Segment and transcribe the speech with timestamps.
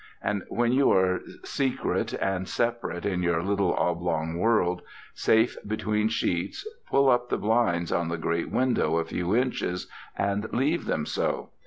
[0.23, 4.81] And when you are secret and separate in your little oblong world,
[5.13, 9.85] safe between sheets, pull up the blinds on the great window a few inches
[10.17, 11.49] and leave them so.